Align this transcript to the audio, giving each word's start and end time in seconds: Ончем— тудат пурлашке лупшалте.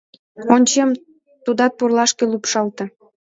Ончем— 0.55 0.89
тудат 1.43 1.71
пурлашке 1.77 2.23
лупшалте. 2.31 2.83